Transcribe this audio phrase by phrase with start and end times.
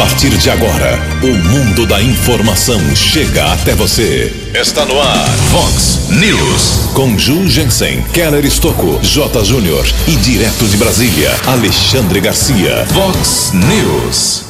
[0.00, 4.32] partir de agora, o mundo da informação chega até você.
[4.54, 6.90] Está no ar, Fox News.
[6.94, 9.44] Com Ju Jensen, Keller Estocco, J.
[9.44, 12.86] Júnior e direto de Brasília, Alexandre Garcia.
[12.86, 14.44] Fox News.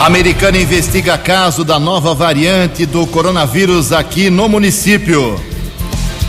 [0.00, 5.40] Americana investiga caso da nova variante do coronavírus aqui no município.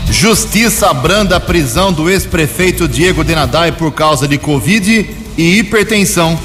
[0.08, 6.38] Justiça branda a prisão do ex-prefeito Diego Denadai por causa de Covid e hipertensão.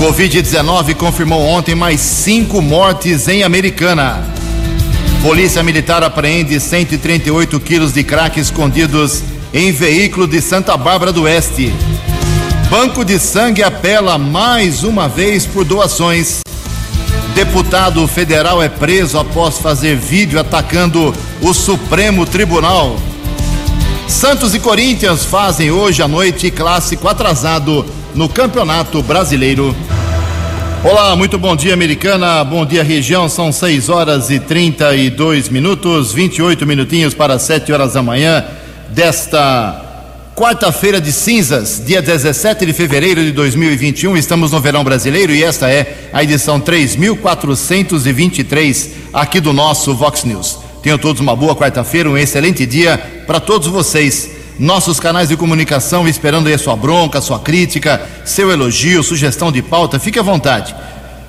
[0.00, 4.24] Covid-19 confirmou ontem mais cinco mortes em Americana.
[5.20, 11.70] Polícia Militar apreende 138 quilos de crack escondidos em veículo de Santa Bárbara do Oeste.
[12.70, 16.40] Banco de Sangue apela mais uma vez por doações.
[17.34, 22.96] Deputado federal é preso após fazer vídeo atacando o Supremo Tribunal.
[24.08, 29.76] Santos e Corinthians fazem hoje à noite clássico atrasado no Campeonato Brasileiro.
[30.82, 32.42] Olá, muito bom dia, americana.
[32.42, 33.28] Bom dia, região.
[33.28, 38.42] São 6 horas e 32 minutos, 28 minutinhos para 7 horas da manhã
[38.88, 39.84] desta
[40.34, 44.16] quarta-feira de cinzas, dia 17 de fevereiro de 2021.
[44.16, 50.60] Estamos no verão brasileiro e esta é a edição 3423 aqui do nosso Vox News.
[50.82, 54.39] Tenham todos uma boa quarta-feira, um excelente dia para todos vocês.
[54.60, 59.62] Nossos canais de comunicação esperando aí a sua bronca, sua crítica, seu elogio, sugestão de
[59.62, 60.76] pauta, fique à vontade.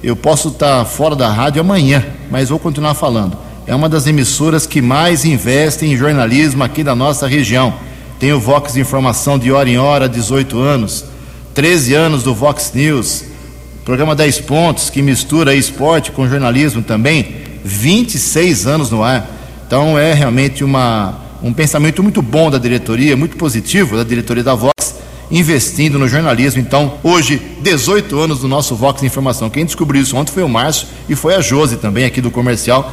[0.04, 3.45] eu posso estar fora da rádio amanhã, mas vou continuar falando.
[3.68, 7.74] É uma das emissoras que mais investem em jornalismo aqui da nossa região.
[8.20, 11.06] Tem o Vox Informação de hora em hora, 18 anos,
[11.54, 13.36] 13 anos do Vox News
[13.86, 19.30] Programa 10 Pontos, que mistura esporte com jornalismo também, 26 anos no ar.
[19.68, 24.56] Então é realmente uma, um pensamento muito bom da diretoria, muito positivo da diretoria da
[24.56, 24.96] Vox,
[25.30, 26.60] investindo no jornalismo.
[26.60, 29.52] Então, hoje, 18 anos do nosso Vox Informação.
[29.52, 32.92] Quem descobriu isso ontem foi o Márcio e foi a Josi também aqui do comercial.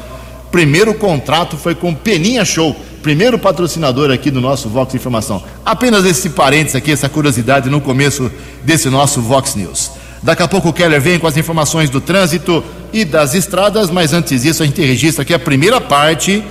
[0.53, 5.43] Primeiro contrato foi com Peninha Show, primeiro patrocinador aqui do nosso Vox Informação.
[5.65, 8.31] Apenas esse parênteses aqui, essa curiosidade no começo
[8.63, 9.93] desse nosso Vox News.
[10.23, 14.13] Daqui a pouco o Keller vem com as informações do trânsito e das estradas, mas
[14.13, 16.45] antes disso a gente registra aqui a primeira parte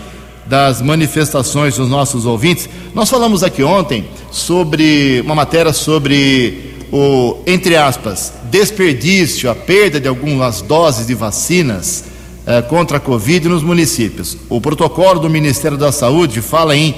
[0.47, 2.67] das manifestações dos nossos ouvintes.
[2.95, 10.07] Nós falamos aqui ontem sobre uma matéria sobre o, entre aspas, desperdício, a perda de
[10.07, 12.10] algumas doses de vacinas
[12.45, 14.37] eh, contra a Covid nos municípios.
[14.49, 16.95] O protocolo do Ministério da Saúde fala em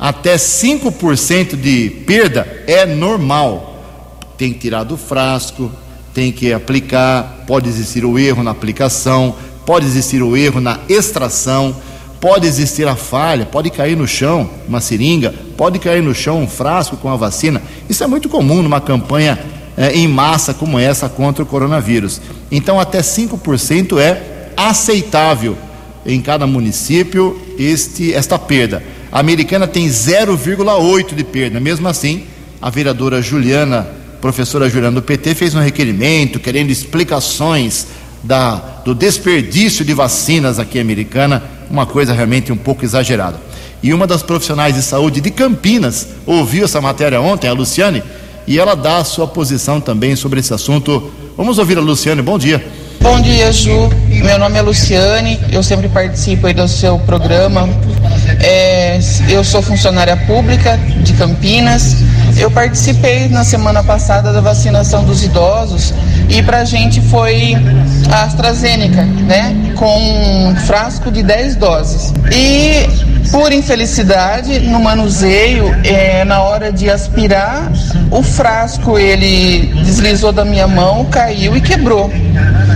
[0.00, 3.82] até 5% de perda é normal.
[4.38, 5.70] Tem que tirar do frasco,
[6.14, 9.34] tem que aplicar, pode existir o erro na aplicação,
[9.66, 11.76] pode existir o erro na extração,
[12.20, 16.48] pode existir a falha, pode cair no chão uma seringa, pode cair no chão um
[16.48, 17.60] frasco com a vacina.
[17.88, 19.38] Isso é muito comum numa campanha
[19.76, 22.20] eh, em massa como essa contra o coronavírus.
[22.50, 25.56] Então, até 5% é aceitável
[26.04, 28.82] em cada município este, esta perda.
[29.10, 31.60] A americana tem 0,8% de perda.
[31.60, 32.24] Mesmo assim,
[32.60, 33.86] a vereadora Juliana
[34.26, 37.86] professora Juliana do PT fez um requerimento querendo explicações
[38.24, 43.40] da, do desperdício de vacinas aqui Americana, uma coisa realmente um pouco exagerada.
[43.82, 48.02] E uma das profissionais de saúde de Campinas ouviu essa matéria ontem, a Luciane,
[48.46, 51.12] e ela dá a sua posição também sobre esse assunto.
[51.36, 52.85] Vamos ouvir a Luciane, bom dia.
[53.06, 53.88] Bom dia, Ju.
[54.08, 57.68] Meu nome é Luciane, eu sempre participo do seu programa.
[58.42, 58.98] É,
[59.28, 61.98] eu sou funcionária pública de Campinas.
[62.36, 65.94] Eu participei na semana passada da vacinação dos idosos
[66.28, 67.54] e para a gente foi
[68.10, 69.54] a AstraZeneca, né?
[69.76, 72.12] Com um frasco de 10 doses.
[72.32, 72.88] E
[73.30, 77.70] por infelicidade, no manuseio, é, na hora de aspirar,
[78.10, 82.10] o frasco ele deslizou da minha mão, caiu e quebrou.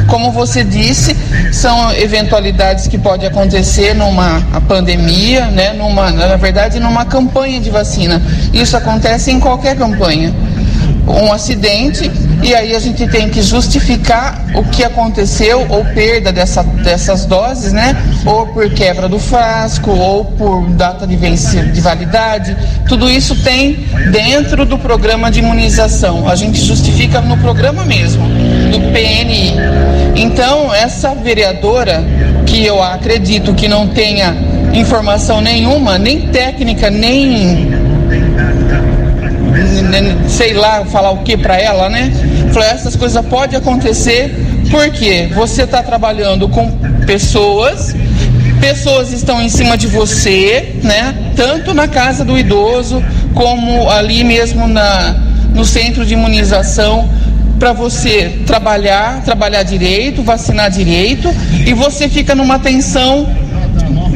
[0.09, 1.17] Como você disse,
[1.53, 5.73] são eventualidades que pode acontecer numa pandemia, né?
[5.73, 8.21] Numa, na verdade, numa campanha de vacina.
[8.53, 10.35] Isso acontece em qualquer campanha
[11.11, 12.11] um acidente
[12.43, 17.73] e aí a gente tem que justificar o que aconteceu ou perda dessa, dessas doses,
[17.73, 17.97] né?
[18.25, 22.57] Ou por quebra do frasco ou por data de, de validade.
[22.89, 26.29] Tudo isso tem dentro do programa de imunização.
[26.29, 28.27] A gente justifica no programa mesmo,
[28.71, 29.55] do PNI.
[30.17, 32.03] Então, essa vereadora,
[32.47, 34.35] que eu acredito que não tenha
[34.73, 37.90] informação nenhuma, nem técnica, nem
[40.29, 42.13] sei lá, falar o que para ela, né?
[42.53, 44.35] Falei, essas coisas podem acontecer
[44.71, 46.71] porque você está trabalhando com
[47.07, 47.95] pessoas,
[48.61, 51.33] pessoas estão em cima de você, né?
[51.35, 53.03] Tanto na casa do idoso
[53.35, 55.17] como ali mesmo na,
[55.55, 57.09] no centro de imunização
[57.59, 61.29] para você trabalhar, trabalhar direito, vacinar direito
[61.67, 63.29] e você fica numa tensão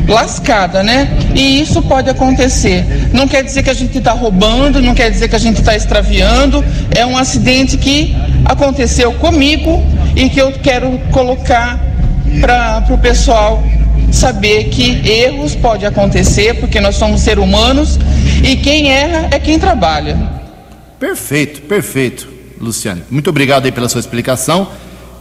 [0.08, 1.08] lascada, né?
[1.34, 2.84] E isso pode acontecer.
[3.12, 5.74] Não quer dizer que a gente está roubando, não quer dizer que a gente está
[5.74, 6.64] extraviando.
[6.94, 8.14] É um acidente que
[8.44, 9.82] aconteceu comigo
[10.14, 11.80] e que eu quero colocar
[12.40, 13.62] para o pessoal
[14.12, 17.98] saber que erros podem acontecer, porque nós somos seres humanos
[18.42, 20.16] e quem erra é quem trabalha.
[21.00, 22.28] Perfeito, perfeito,
[22.60, 23.02] Luciane.
[23.10, 24.68] Muito obrigado aí pela sua explicação.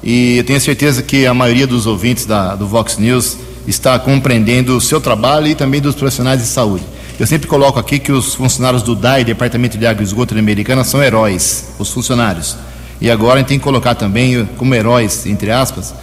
[0.03, 3.37] E eu tenho certeza que a maioria dos ouvintes da, do Vox News
[3.67, 6.83] está compreendendo o seu trabalho e também dos profissionais de saúde.
[7.19, 10.39] Eu sempre coloco aqui que os funcionários do DAI, Departamento de Água e Esgoto da
[10.39, 12.57] Americana, são heróis, os funcionários.
[12.99, 15.93] E agora a gente tem que colocar também como heróis, entre aspas,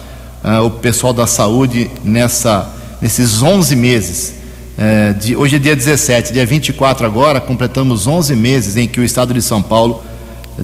[0.43, 2.69] uh, o pessoal da saúde nessa,
[3.01, 4.33] nesses 11 meses.
[4.77, 9.03] Uh, de, hoje é dia 17, dia 24 agora, completamos 11 meses em que o
[9.03, 10.01] estado de São Paulo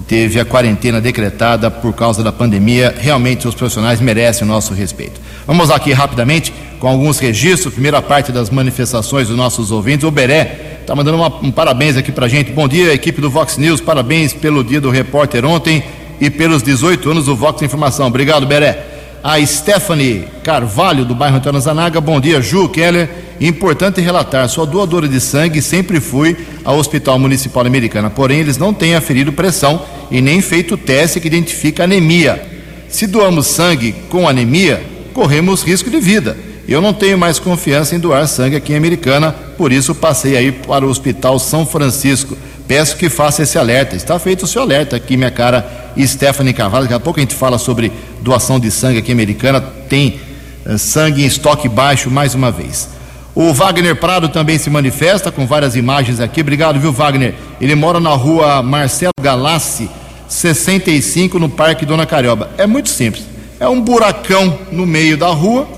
[0.00, 2.94] teve a quarentena decretada por causa da pandemia.
[2.98, 5.20] Realmente os profissionais merecem o nosso respeito.
[5.46, 7.72] Vamos aqui rapidamente com alguns registros.
[7.72, 10.04] Primeira parte das manifestações dos nossos ouvintes.
[10.04, 12.52] O Beré está mandando uma, um parabéns aqui para gente.
[12.52, 13.80] Bom dia, equipe do Vox News.
[13.80, 15.82] Parabéns pelo dia do repórter ontem
[16.20, 18.06] e pelos 18 anos do Vox Informação.
[18.06, 18.84] Obrigado, Beré.
[19.22, 22.00] A Stephanie Carvalho, do bairro Antônio Zanaga.
[22.00, 23.27] Bom dia, Ju Keller.
[23.40, 28.74] Importante relatar, sua doadora de sangue sempre fui ao Hospital Municipal Americana, porém eles não
[28.74, 29.80] têm aferido pressão
[30.10, 32.42] e nem feito teste que identifica anemia.
[32.88, 34.82] Se doamos sangue com anemia,
[35.12, 36.36] corremos risco de vida.
[36.66, 40.52] Eu não tenho mais confiança em doar sangue aqui em Americana, por isso passei aí
[40.52, 42.36] para o Hospital São Francisco.
[42.66, 43.96] Peço que faça esse alerta.
[43.96, 46.84] Está feito o seu alerta aqui, minha cara Stephanie Carvalho.
[46.84, 47.90] Daqui a pouco a gente fala sobre
[48.20, 49.60] doação de sangue aqui em Americana.
[49.88, 50.20] Tem
[50.66, 52.97] uh, sangue em estoque baixo mais uma vez.
[53.40, 56.40] O Wagner Prado também se manifesta com várias imagens aqui.
[56.40, 57.36] Obrigado, viu, Wagner?
[57.60, 59.88] Ele mora na rua Marcelo Galassi,
[60.26, 62.50] 65, no Parque Dona Carioba.
[62.58, 63.24] É muito simples.
[63.60, 65.68] É um buracão no meio da rua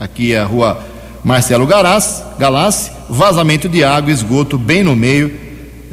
[0.00, 0.84] Aqui é a rua
[1.22, 5.32] Marcelo Galassi, Galassi vazamento de água, esgoto bem no meio,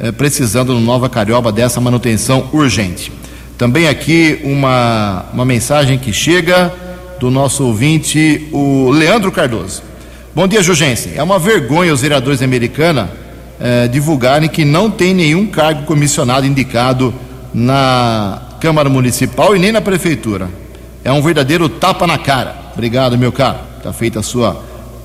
[0.00, 3.12] é, precisando no Nova Carioba dessa manutenção urgente.
[3.56, 6.74] Também aqui uma, uma mensagem que chega
[7.20, 9.93] do nosso ouvinte, o Leandro Cardoso.
[10.34, 11.12] Bom dia, Jugense.
[11.14, 13.04] É uma vergonha os vereadores americanos
[13.60, 17.14] é, divulgarem que não tem nenhum cargo comissionado indicado
[17.54, 20.50] na Câmara Municipal e nem na Prefeitura.
[21.04, 22.52] É um verdadeiro tapa na cara.
[22.72, 23.58] Obrigado, meu caro.
[23.78, 24.60] Está feita a sua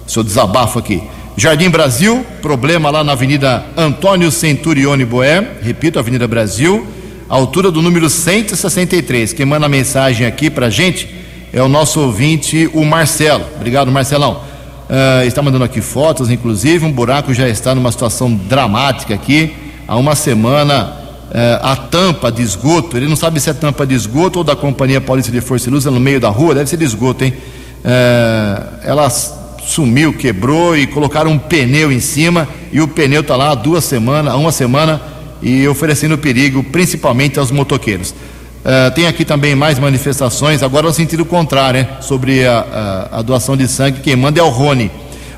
[0.07, 1.03] seu desabafo aqui.
[1.38, 6.88] Jardim Brasil, problema lá na Avenida Antônio Centurione Boé, repito, Avenida Brasil,
[7.29, 9.33] altura do número 163.
[9.33, 11.07] Quem manda mensagem aqui para gente
[11.53, 13.45] é o nosso ouvinte, o Marcelo.
[13.55, 14.49] Obrigado, Marcelão.
[14.89, 19.53] Uh, está mandando aqui fotos, inclusive, um buraco já está numa situação dramática aqui.
[19.88, 20.93] Há uma semana,
[21.29, 24.55] uh, a tampa de esgoto, ele não sabe se é tampa de esgoto ou da
[24.55, 27.24] Companhia Paulista de Força e Luz, é no meio da rua, deve ser de esgoto,
[27.24, 27.34] hein?
[27.84, 33.51] é, ela sumiu, quebrou e colocaram um pneu em cima e o pneu está lá
[33.51, 35.01] há duas semanas, há uma semana
[35.41, 38.13] e oferecendo perigo principalmente aos motoqueiros.
[38.60, 43.22] Uh, tem aqui também mais manifestações, agora no sentido contrário, né, sobre a, a, a,
[43.22, 44.01] doação de sangue.
[44.01, 44.92] Quem manda é o Rony.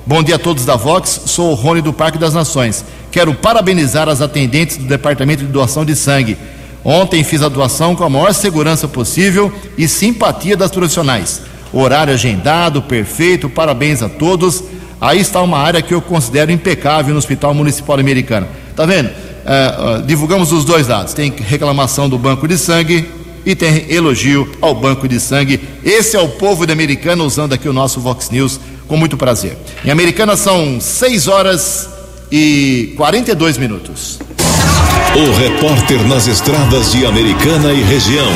[0.05, 2.83] Bom dia a todos da Vox, sou o Rony do Parque das Nações.
[3.11, 6.35] Quero parabenizar as atendentes do Departamento de Doação de Sangue.
[6.83, 11.41] Ontem fiz a doação com a maior segurança possível e simpatia das profissionais.
[11.71, 14.63] Horário agendado, perfeito, parabéns a todos.
[14.99, 18.47] Aí está uma área que eu considero impecável no Hospital Municipal Americano.
[18.75, 19.11] Tá vendo?
[19.41, 21.13] Uh, uh, divulgamos os dois lados.
[21.13, 23.07] Tem reclamação do Banco de Sangue
[23.45, 25.59] e tem elogio ao Banco de Sangue.
[25.83, 29.57] Esse é o povo de Americana usando aqui o nosso Vox News com muito prazer.
[29.83, 31.89] Em Americana são 6 horas
[32.31, 34.19] e 42 minutos.
[35.15, 38.31] O repórter nas estradas de Americana e região,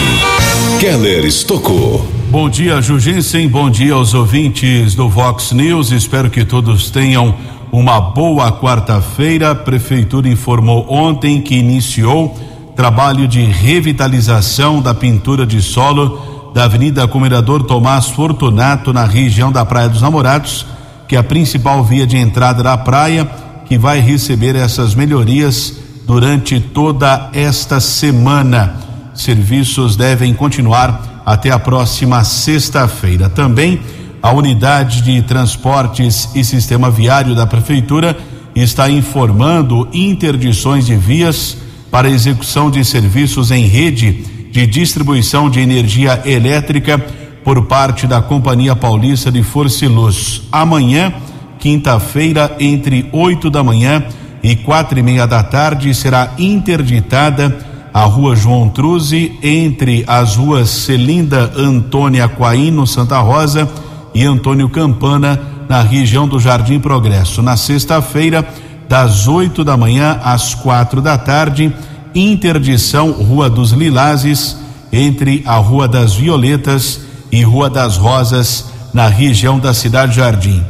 [0.79, 2.05] Keller Estocou.
[2.29, 3.47] Bom dia, Jugensen.
[3.47, 5.91] Bom dia aos ouvintes do Vox News.
[5.91, 7.33] Espero que todos tenham
[7.75, 9.51] uma boa quarta-feira.
[9.51, 12.35] A Prefeitura informou ontem que iniciou
[12.75, 19.65] trabalho de revitalização da pintura de solo da Avenida Comendador Tomás Fortunato, na região da
[19.65, 20.65] Praia dos Namorados,
[21.05, 23.29] que é a principal via de entrada da praia,
[23.65, 28.77] que vai receber essas melhorias durante toda esta semana.
[29.13, 33.29] Serviços devem continuar até a próxima sexta-feira.
[33.29, 33.81] Também
[34.25, 38.17] a unidade de transportes e sistema viário da prefeitura
[38.55, 41.55] está informando interdições de vias
[41.91, 46.97] para execução de serviços em rede de distribuição de energia elétrica
[47.43, 50.41] por parte da Companhia Paulista de Força e Luz.
[50.51, 51.13] Amanhã,
[51.59, 54.03] quinta-feira, entre 8 da manhã
[54.41, 57.55] e quatro e meia da tarde, será interditada
[57.93, 63.84] a rua João Truzzi entre as ruas Celinda Antônia Quaino Santa Rosa
[64.15, 67.43] e Antônio Campana na região do Jardim Progresso.
[67.43, 68.47] Na sexta-feira,
[68.89, 71.71] das 8 da manhã às quatro da tarde,
[72.15, 74.57] interdição Rua dos Lilazes
[74.91, 80.63] entre a Rua das Violetas e Rua das Rosas na região da Cidade Jardim.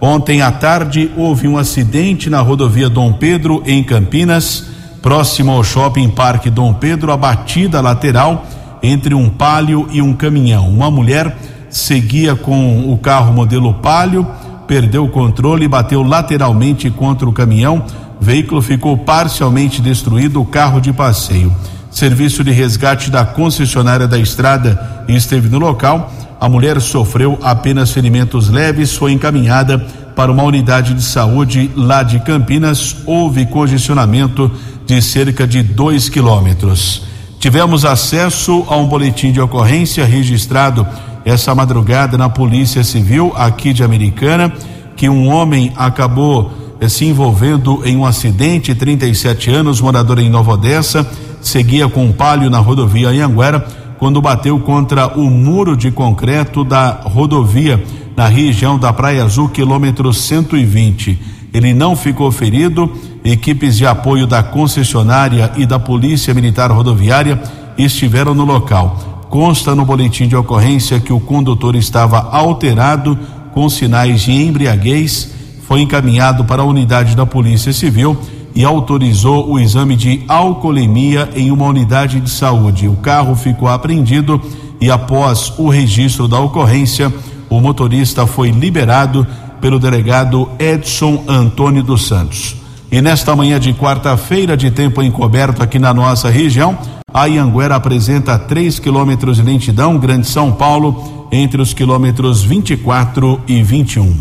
[0.00, 6.08] Ontem à tarde houve um acidente na rodovia Dom Pedro em Campinas próximo ao Shopping
[6.08, 8.46] Parque Dom Pedro, a batida lateral
[8.80, 10.68] entre um palio e um caminhão.
[10.68, 11.36] Uma mulher
[11.72, 14.26] seguia com o carro modelo palio,
[14.68, 17.84] perdeu o controle e bateu lateralmente contra o caminhão.
[18.20, 21.52] O veículo ficou parcialmente destruído, o carro de passeio.
[21.90, 26.12] Serviço de resgate da concessionária da estrada esteve no local.
[26.38, 29.78] A mulher sofreu apenas ferimentos leves, foi encaminhada
[30.14, 32.96] para uma unidade de saúde lá de Campinas.
[33.06, 34.50] Houve congestionamento
[34.86, 37.04] de cerca de dois quilômetros.
[37.38, 40.86] Tivemos acesso a um boletim de ocorrência registrado
[41.24, 44.52] essa madrugada na Polícia Civil aqui de Americana,
[44.96, 50.52] que um homem acabou eh, se envolvendo em um acidente, 37 anos, morador em Nova
[50.52, 51.08] Odessa,
[51.40, 53.64] seguia com um palio na rodovia Anhanguera,
[53.98, 57.82] quando bateu contra o muro de concreto da rodovia
[58.16, 61.18] na região da Praia Azul, quilômetro 120.
[61.52, 62.90] Ele não ficou ferido
[63.24, 67.40] equipes de apoio da concessionária e da Polícia Militar Rodoviária
[67.78, 69.11] estiveram no local.
[69.32, 73.18] Consta no boletim de ocorrência que o condutor estava alterado
[73.54, 75.30] com sinais de embriaguez,
[75.66, 78.14] foi encaminhado para a unidade da Polícia Civil
[78.54, 82.86] e autorizou o exame de alcoolemia em uma unidade de saúde.
[82.86, 84.38] O carro ficou apreendido
[84.78, 87.10] e após o registro da ocorrência,
[87.48, 89.26] o motorista foi liberado
[89.62, 92.54] pelo delegado Edson Antônio dos Santos.
[92.90, 96.76] E nesta manhã de quarta-feira, de tempo encoberto aqui na nossa região,
[97.12, 103.62] a Ianguera apresenta 3 quilômetros de lentidão, Grande São Paulo, entre os quilômetros 24 e
[103.62, 104.16] 21.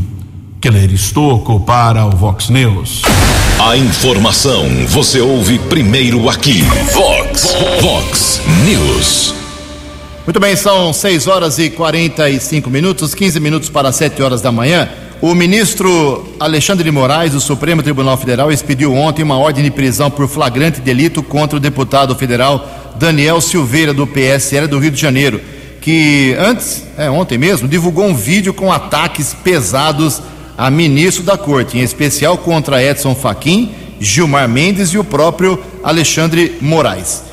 [0.60, 3.03] Keller Estocco para o Vox News.
[3.60, 6.62] A informação você ouve primeiro aqui.
[6.93, 9.33] Vox, Vox News.
[10.25, 14.88] Muito bem, são 6 horas e 45 minutos, 15 minutos para 7 horas da manhã.
[15.21, 20.10] O ministro Alexandre de Moraes, do Supremo Tribunal Federal, expediu ontem uma ordem de prisão
[20.10, 25.41] por flagrante delito contra o deputado federal Daniel Silveira, do PSL do Rio de Janeiro,
[25.81, 30.21] que antes, é, ontem mesmo, divulgou um vídeo com ataques pesados
[30.57, 36.57] a ministro da corte, em especial contra Edson Fachin, Gilmar Mendes e o próprio Alexandre
[36.62, 37.24] Moraes.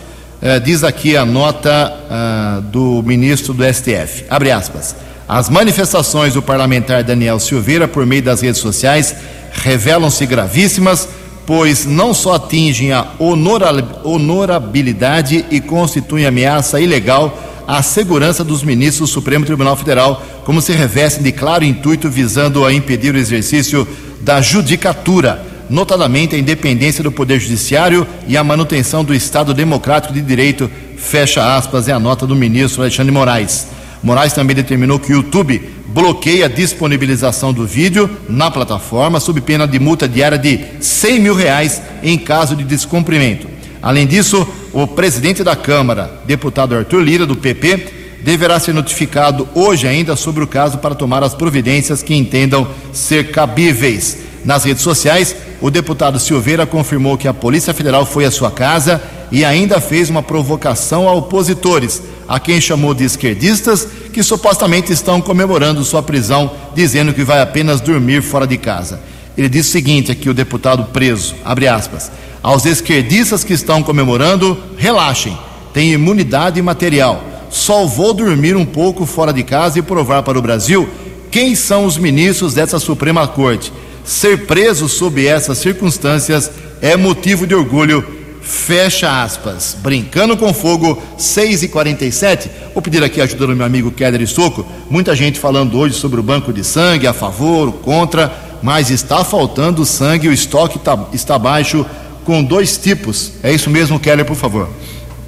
[0.41, 1.71] É, diz aqui a nota
[2.11, 4.25] ah, do ministro do STF.
[4.31, 4.95] Abre aspas.
[5.29, 9.15] As manifestações do parlamentar Daniel Silveira por meio das redes sociais
[9.53, 11.09] revelam-se gravíssimas,
[11.49, 19.13] pois não só atingem a honorabilidade e constituem ameaça ilegal à segurança dos ministros do
[19.15, 23.89] Supremo Tribunal Federal, como se revestem de claro intuito visando a impedir o exercício
[24.21, 25.43] da judicatura.
[25.71, 31.57] notadamente a independência do Poder Judiciário e a manutenção do Estado Democrático de Direito, fecha
[31.57, 33.78] aspas, é a nota do ministro Alexandre Moraes.
[34.03, 39.67] Moraes também determinou que o YouTube bloqueie a disponibilização do vídeo na plataforma sob pena
[39.67, 43.49] de multa diária de 100 mil reais em caso de descumprimento.
[43.83, 49.87] Além disso, o presidente da Câmara, deputado Arthur Lira, do PP, deverá ser notificado hoje
[49.87, 54.19] ainda sobre o caso para tomar as providências que entendam ser cabíveis.
[54.45, 59.03] Nas redes sociais, o deputado Silveira confirmou que a Polícia Federal foi à sua casa
[59.31, 65.21] e ainda fez uma provocação a opositores, a quem chamou de esquerdistas, que supostamente estão
[65.21, 69.01] comemorando sua prisão, dizendo que vai apenas dormir fora de casa.
[69.37, 72.11] Ele disse o seguinte aqui, o deputado preso, abre aspas,
[72.43, 75.37] aos esquerdistas que estão comemorando, relaxem,
[75.73, 77.23] têm imunidade material.
[77.51, 80.89] Só vou dormir um pouco fora de casa e provar para o Brasil
[81.31, 83.73] quem são os ministros dessa Suprema Corte.
[84.05, 88.18] Ser preso sob essas circunstâncias é motivo de orgulho.
[88.43, 89.77] Fecha aspas.
[89.81, 94.25] Brincando com fogo, 6 e 47 Vou pedir aqui a ajuda do meu amigo Keller
[94.29, 94.65] Soco.
[94.89, 99.85] Muita gente falando hoje sobre o banco de sangue, a favor, contra, mas está faltando
[99.85, 101.85] sangue, o estoque tá, está baixo
[102.25, 103.33] com dois tipos.
[103.43, 104.69] É isso mesmo, Keller, por favor.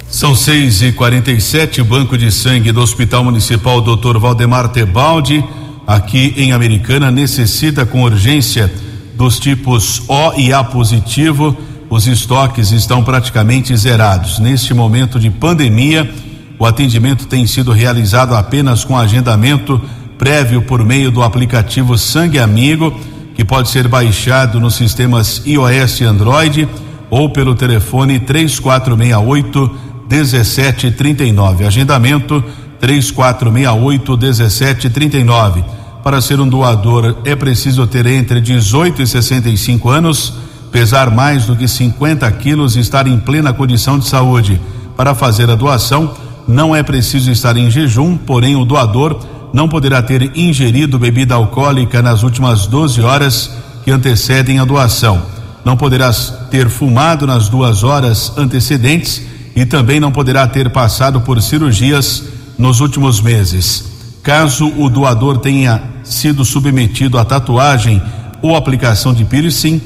[0.09, 4.17] São 6 e 47 o Banco de Sangue do Hospital Municipal Dr.
[4.17, 5.43] Valdemar Tebaldi
[5.85, 8.71] aqui em Americana necessita com urgência
[9.15, 11.57] dos tipos O e A positivo.
[11.91, 14.39] Os estoques estão praticamente zerados.
[14.39, 16.09] Neste momento de pandemia,
[16.57, 19.81] o atendimento tem sido realizado apenas com agendamento
[20.17, 22.97] prévio por meio do aplicativo Sangue Amigo,
[23.35, 26.69] que pode ser baixado nos sistemas iOS e Android
[27.09, 29.77] ou pelo telefone 3468
[30.09, 31.65] 1739.
[31.65, 32.41] Agendamento
[32.79, 35.63] 3468 1739
[36.01, 40.33] para ser um doador é preciso ter entre 18 e 65 anos,
[40.71, 44.59] pesar mais do que 50 quilos e estar em plena condição de saúde.
[44.95, 46.13] Para fazer a doação,
[46.47, 49.19] não é preciso estar em jejum, porém o doador
[49.53, 53.51] não poderá ter ingerido bebida alcoólica nas últimas 12 horas
[53.83, 55.21] que antecedem a doação.
[55.65, 56.11] Não poderá
[56.49, 59.21] ter fumado nas duas horas antecedentes
[59.55, 62.23] e também não poderá ter passado por cirurgias
[62.57, 63.91] nos últimos meses.
[64.23, 68.01] Caso o doador tenha sido submetido a tatuagem
[68.41, 69.81] ou aplicação de piercing,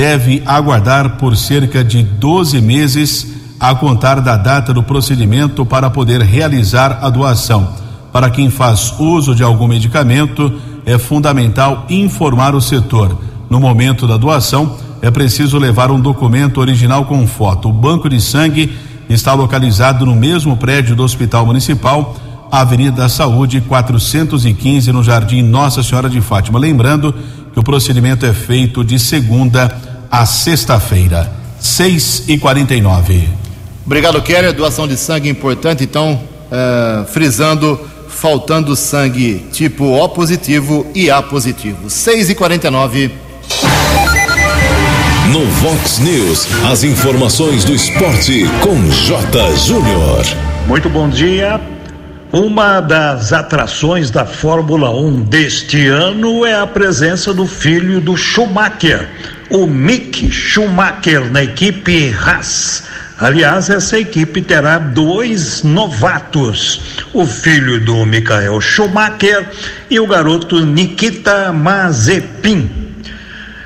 [0.00, 6.22] deve aguardar por cerca de 12 meses a contar da data do procedimento para poder
[6.22, 7.74] realizar a doação.
[8.10, 13.20] Para quem faz uso de algum medicamento, é fundamental informar o setor.
[13.50, 17.68] No momento da doação, é preciso levar um documento original com foto.
[17.68, 18.72] O banco de sangue
[19.06, 22.16] está localizado no mesmo prédio do Hospital Municipal
[22.50, 26.58] Avenida da Saúde, 415, no Jardim Nossa Senhora de Fátima.
[26.58, 27.14] Lembrando
[27.52, 29.89] que o procedimento é feito de segunda a
[30.26, 33.40] sexta-feira, 6 e 49
[33.90, 34.52] Obrigado, Keller.
[34.52, 41.90] Doação de sangue importante, então, uh, frisando, faltando sangue tipo O positivo e A positivo.
[41.90, 43.10] 6 e 49
[45.32, 49.56] No Vox News, as informações do esporte com J.
[49.56, 50.24] Júnior.
[50.68, 51.60] Muito bom dia.
[52.32, 59.08] Uma das atrações da Fórmula 1 deste ano é a presença do filho do Schumacher,
[59.50, 62.84] o Mick Schumacher, na equipe Haas.
[63.18, 69.48] Aliás, essa equipe terá dois novatos: o filho do Michael Schumacher
[69.90, 72.70] e o garoto Nikita Mazepin.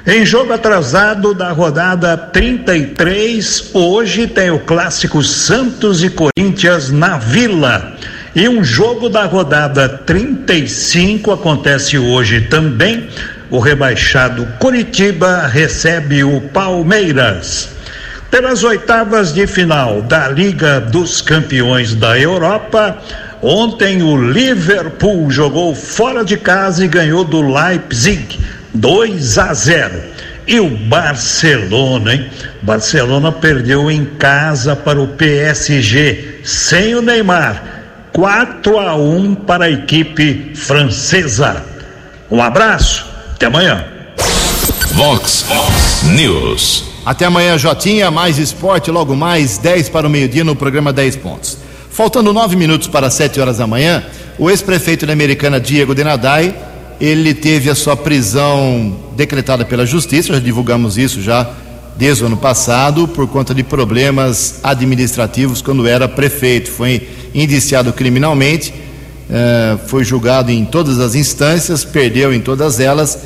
[0.07, 7.95] Em jogo atrasado da rodada 33, hoje tem o clássico Santos e Corinthians na Vila.
[8.35, 13.09] E um jogo da rodada 35 acontece hoje também.
[13.49, 17.69] O rebaixado Curitiba recebe o Palmeiras.
[18.33, 22.99] Pelas oitavas de final da Liga dos Campeões da Europa,
[23.41, 28.41] ontem o Liverpool jogou fora de casa e ganhou do Leipzig
[28.75, 29.95] 2 a 0.
[30.45, 32.29] E o Barcelona, hein?
[32.61, 37.74] Barcelona perdeu em casa para o PSG sem o Neymar
[38.15, 41.65] 4 a 1 para a equipe francesa.
[42.31, 43.85] Um abraço, até amanhã.
[44.93, 45.45] Vox
[46.05, 46.85] News.
[47.05, 48.13] Até amanhã, Jotinha.
[48.13, 51.59] Mais esporte, logo mais, 10 para o meio-dia no programa 10 pontos.
[51.91, 54.05] Faltando nove minutos para 7 horas da manhã,
[54.39, 56.55] o ex-prefeito da Americana, Diego Denadai,
[57.01, 61.51] ele teve a sua prisão decretada pela Justiça, já divulgamos isso já
[61.97, 66.71] desde o ano passado, por conta de problemas administrativos quando era prefeito.
[66.71, 68.75] Foi indiciado criminalmente,
[69.31, 73.19] eh, foi julgado em todas as instâncias, perdeu em todas elas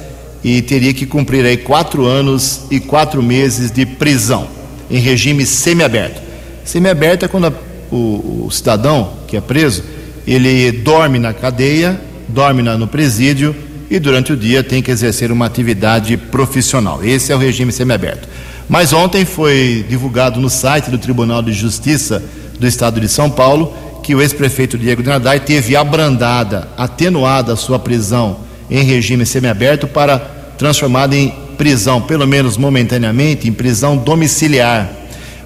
[0.44, 4.48] e teria que cumprir aí quatro anos e quatro meses de prisão
[4.90, 6.20] em regime semiaberto.
[6.64, 7.52] Semiaberto é quando a,
[7.90, 9.82] o, o, cidadão que é preso
[10.26, 13.56] ele dorme na cadeia, dorme no presídio
[13.90, 17.02] e durante o dia tem que exercer uma atividade profissional.
[17.02, 18.28] Esse é o regime semiaberto.
[18.68, 22.22] Mas ontem foi divulgado no site do Tribunal de Justiça
[22.58, 27.78] do Estado de São Paulo que o ex-prefeito Diego Nadai teve abrandada, atenuada a sua
[27.78, 28.38] prisão
[28.70, 34.90] em regime semiaberto para transformada em prisão, pelo menos momentaneamente, em prisão domiciliar,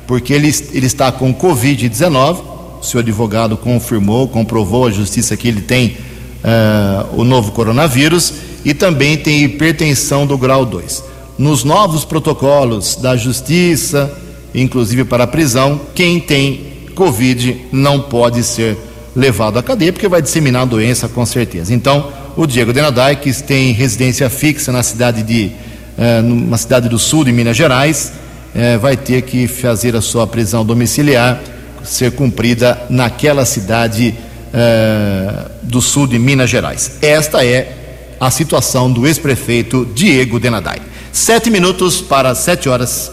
[0.07, 2.53] porque ele, ele está com Covid-19.
[2.81, 5.97] O seu advogado confirmou, comprovou a justiça que ele tem
[6.45, 11.12] uh, o novo coronavírus e também tem hipertensão do grau 2.
[11.39, 14.13] Nos novos protocolos da justiça,
[14.55, 18.77] inclusive para a prisão, quem tem Covid não pode ser
[19.17, 21.73] levado à cadeia porque vai disseminar a doença com certeza.
[21.73, 25.51] Então, o Diego Denadai, que tem residência fixa na cidade de,
[25.99, 28.13] eh, numa cidade do sul de Minas Gerais,
[28.55, 31.41] eh, vai ter que fazer a sua prisão domiciliar
[31.83, 34.15] ser cumprida naquela cidade
[34.55, 36.99] eh, do sul de Minas Gerais.
[37.03, 40.81] Esta é a situação do ex-prefeito Diego Denadai.
[41.13, 43.13] Sete minutos para sete horas.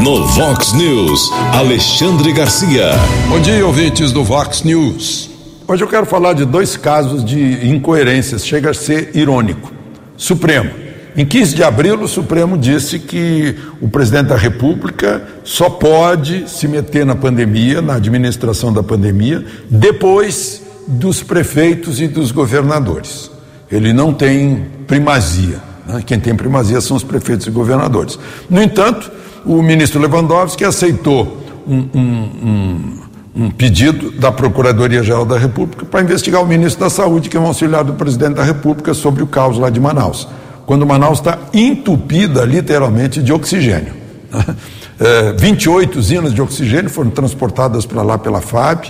[0.00, 2.92] No Vox News, Alexandre Garcia.
[3.28, 5.28] Bom dia, ouvintes do Vox News.
[5.66, 9.72] Hoje eu quero falar de dois casos de incoerências, chega a ser irônico.
[10.16, 10.70] Supremo.
[11.16, 16.68] Em 15 de abril, o Supremo disse que o presidente da República só pode se
[16.68, 23.32] meter na pandemia, na administração da pandemia, depois dos prefeitos e dos governadores.
[23.70, 25.67] Ele não tem primazia.
[25.88, 26.02] Né?
[26.04, 28.18] Quem tem primazia são os prefeitos e governadores.
[28.48, 29.10] No entanto,
[29.44, 36.42] o ministro Lewandowski aceitou um, um, um, um pedido da Procuradoria-Geral da República para investigar
[36.42, 39.58] o ministro da Saúde, que é um auxiliar do presidente da República, sobre o caos
[39.58, 40.28] lá de Manaus.
[40.66, 43.94] Quando Manaus está entupida, literalmente, de oxigênio.
[45.00, 48.86] É, 28 usinas de oxigênio foram transportadas para lá pela FAB.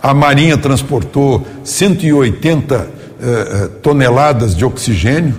[0.00, 2.74] A Marinha transportou 180
[3.20, 5.34] é, é, toneladas de oxigênio,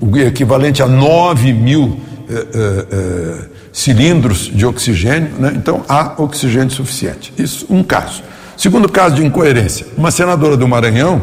[0.00, 5.52] o equivalente a 9 mil é, é, é cilindros de oxigênio, né?
[5.56, 7.32] então há oxigênio suficiente.
[7.36, 8.22] Isso, um caso.
[8.56, 11.20] Segundo caso de incoerência, uma senadora do Maranhão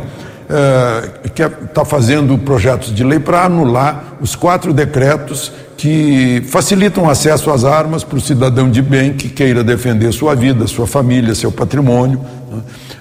[0.49, 7.49] é, que está fazendo projetos de lei para anular os quatro decretos que facilitam acesso
[7.49, 11.54] às armas para o cidadão de bem que queira defender sua vida, sua família, seu
[11.54, 12.19] patrimônio,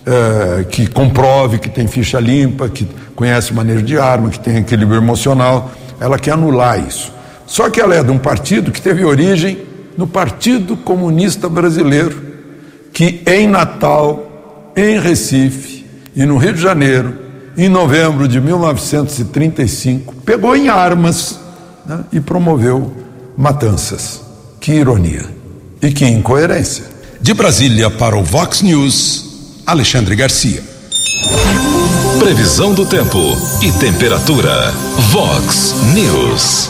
[0.06, 4.98] é, que comprove que tem ficha limpa, que conhece manejo de arma, que tem equilíbrio
[4.98, 5.70] emocional.
[6.00, 7.12] Ela quer anular isso.
[7.46, 9.58] Só que ela é de um partido que teve origem
[9.96, 12.16] no Partido Comunista Brasileiro,
[12.92, 15.84] que em Natal, em Recife
[16.14, 17.18] e no Rio de Janeiro,
[17.56, 21.38] em novembro de 1935, pegou em armas
[21.84, 22.92] né, e promoveu
[23.36, 24.22] matanças.
[24.60, 25.24] Que ironia
[25.82, 26.84] e que incoerência.
[27.20, 29.29] De Brasília para o Vox News,
[29.70, 30.64] Alexandre Garcia.
[32.18, 33.20] Previsão do tempo
[33.62, 34.72] e temperatura.
[35.12, 36.68] Vox News.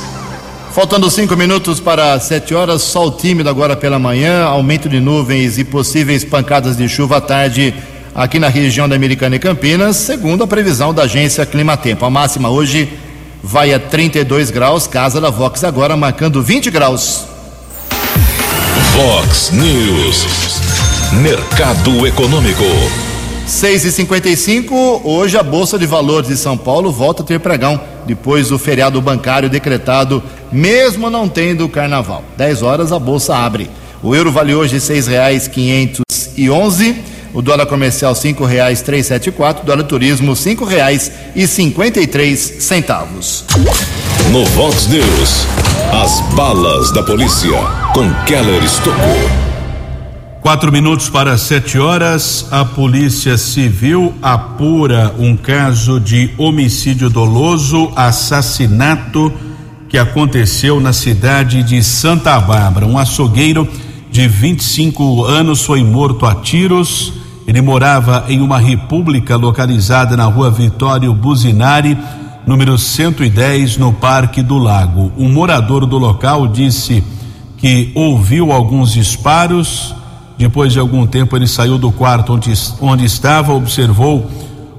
[0.75, 5.65] Faltando cinco minutos para sete horas, sol tímido agora pela manhã, aumento de nuvens e
[5.65, 7.73] possíveis pancadas de chuva à tarde
[8.15, 12.05] aqui na região da Americana e Campinas, segundo a previsão da agência Climatempo.
[12.05, 12.87] A máxima hoje
[13.43, 17.25] vai a 32 graus, casa da Vox agora marcando 20 graus.
[18.95, 20.70] Vox News,
[21.13, 22.63] mercado econômico.
[23.47, 27.81] 6 e 55 hoje a Bolsa de Valores de São Paulo volta a ter pregão,
[28.07, 32.23] depois do feriado bancário decretado, mesmo não tendo carnaval.
[32.37, 33.69] 10 horas a Bolsa abre.
[34.03, 36.95] O euro vale hoje R$ 6,511,
[37.35, 43.45] o dólar comercial R$ 5,374, dólar turismo R$ 5,53 centavos.
[44.31, 45.45] No Vox News,
[45.93, 47.59] as balas da polícia
[47.93, 49.50] com Keller Estocou.
[50.51, 59.33] Quatro minutos para sete horas, a Polícia Civil apura um caso de homicídio doloso, assassinato
[59.89, 62.85] que aconteceu na cidade de Santa Bárbara.
[62.85, 63.69] Um açougueiro
[64.11, 67.13] de 25 anos foi morto a tiros.
[67.47, 71.97] Ele morava em uma república localizada na rua Vitório Buzinari,
[72.45, 75.13] número 110, no Parque do Lago.
[75.17, 77.05] Um morador do local disse
[77.57, 79.95] que ouviu alguns disparos
[80.41, 82.51] depois de algum tempo, ele saiu do quarto onde,
[82.81, 84.27] onde estava, observou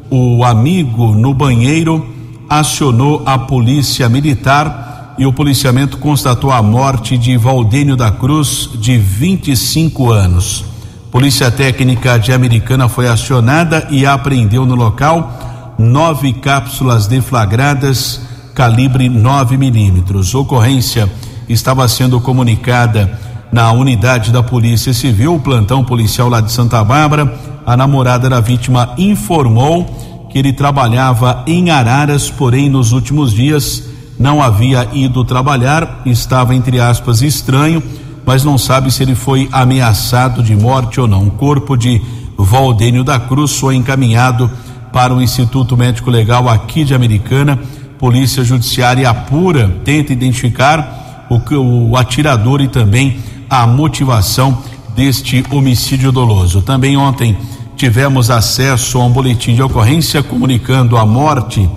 [0.10, 2.04] o amigo no banheiro,
[2.50, 8.98] acionou a polícia militar e o policiamento constatou a morte de Valdênio da Cruz, de
[8.98, 10.66] 25 anos.
[11.12, 18.20] Polícia Técnica de Americana foi acionada e apreendeu no local nove cápsulas deflagradas
[18.56, 20.34] calibre 9 milímetros.
[20.34, 21.08] Ocorrência
[21.48, 23.16] estava sendo comunicada
[23.52, 27.34] na unidade da Polícia Civil, o plantão policial lá de Santa Bárbara.
[27.66, 33.84] A namorada da vítima informou que ele trabalhava em Araras, porém nos últimos dias
[34.18, 37.84] não havia ido trabalhar, estava entre aspas estranho,
[38.26, 41.28] mas não sabe se ele foi ameaçado de morte ou não.
[41.28, 42.02] O corpo de
[42.38, 44.50] Valdênio da Cruz foi encaminhado
[44.94, 47.60] para o Instituto Médico Legal aqui de Americana.
[48.00, 53.18] Polícia Judiciária apura, tenta identificar o, o atirador e também
[53.52, 54.60] a motivação
[54.96, 56.62] deste homicídio doloso.
[56.62, 57.38] Também ontem
[57.76, 61.70] tivemos acesso a um boletim de ocorrência comunicando a morte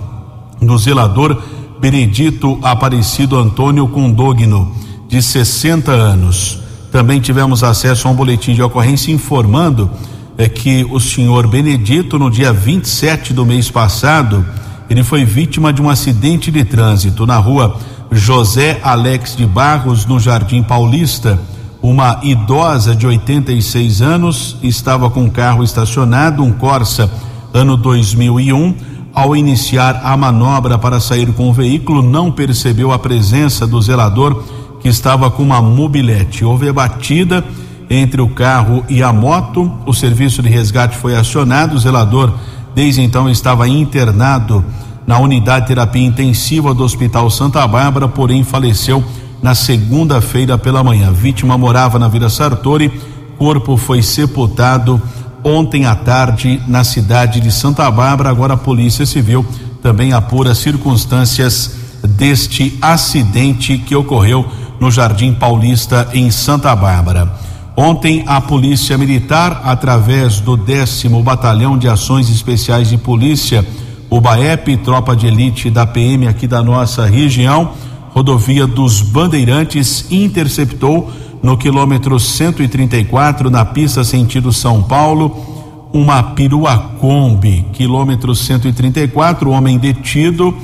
[0.61, 1.37] do zelador
[1.77, 4.73] Benedito Aparecido Antônio Condogno,
[5.09, 6.59] de 60 anos.
[6.93, 9.91] Também tivemos acesso a um boletim de ocorrência informando
[10.37, 14.45] é que o senhor Benedito, no dia 27 do mês passado,
[14.89, 17.77] ele foi vítima de um acidente de trânsito na rua
[18.09, 21.37] José Alex de Barros, no Jardim Paulista.
[21.85, 27.07] Uma idosa de 86 anos estava com o carro estacionado, um Corsa,
[27.53, 28.73] ano 2001.
[29.13, 34.41] Ao iniciar a manobra para sair com o veículo, não percebeu a presença do zelador
[34.81, 36.43] que estava com uma mobilete.
[36.43, 37.45] Houve a batida
[37.87, 39.71] entre o carro e a moto.
[39.85, 41.75] O serviço de resgate foi acionado.
[41.75, 42.33] O zelador,
[42.73, 44.65] desde então, estava internado
[45.05, 49.03] na unidade de terapia intensiva do Hospital Santa Bárbara, porém faleceu
[49.45, 51.09] na segunda-feira pela manhã.
[51.09, 52.91] A vítima morava na Vila Sartori.
[53.37, 54.99] Corpo foi sepultado
[55.43, 58.31] ontem à tarde na cidade de Santa Bárbara.
[58.31, 59.45] Agora a Polícia Civil
[59.83, 64.47] também apura circunstâncias deste acidente que ocorreu
[64.79, 67.31] no Jardim Paulista em Santa Bárbara.
[67.77, 73.63] Ontem, a Polícia Militar, através do décimo Batalhão de Ações Especiais de Polícia,
[74.09, 77.73] o BAEP, tropa de elite da PM aqui da nossa região,
[78.15, 81.11] rodovia dos Bandeirantes, interceptou
[81.43, 90.55] no quilômetro 134, na pista sentido São Paulo, uma perua Kombi, quilômetro 134, homem detido.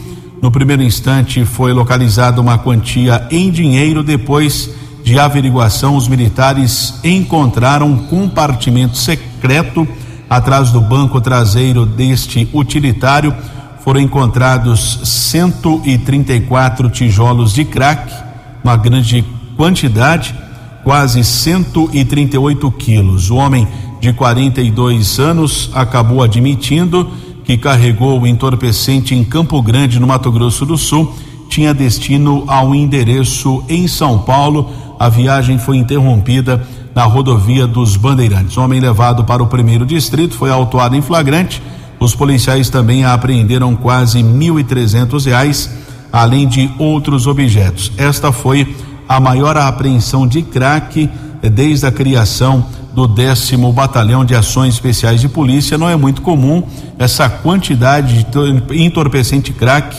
[0.42, 4.70] No primeiro instante foi localizada uma quantia em dinheiro, depois
[5.04, 9.86] de averiguação, os militares encontraram um compartimento secreto
[10.30, 13.36] atrás do banco traseiro deste utilitário.
[13.84, 18.14] Foram encontrados 134 tijolos de crack,
[18.64, 19.26] uma grande
[19.58, 20.36] quantidade,
[20.84, 23.30] quase 138 quilos.
[23.30, 23.68] O homem
[24.00, 27.12] de 42 anos acabou admitindo
[27.44, 31.14] que carregou o entorpecente em Campo Grande, no Mato Grosso do Sul,
[31.50, 36.64] tinha destino ao endereço em São Paulo a viagem foi interrompida
[36.94, 38.56] na rodovia dos Bandeirantes.
[38.56, 41.60] O homem levado para o primeiro distrito foi autuado em flagrante.
[42.02, 44.26] Os policiais também apreenderam quase
[44.68, 45.70] trezentos reais,
[46.12, 47.92] além de outros objetos.
[47.96, 48.76] Esta foi
[49.08, 51.08] a maior apreensão de crack
[51.44, 55.78] desde a criação do décimo batalhão de ações especiais de polícia.
[55.78, 56.64] Não é muito comum
[56.98, 59.96] essa quantidade de entorpecente crack